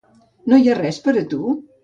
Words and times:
No 0.53 0.59
hi 0.61 0.71
ha 0.71 0.77
res 0.79 1.01
per 1.09 1.15
a 1.23 1.25
tu? 1.35 1.53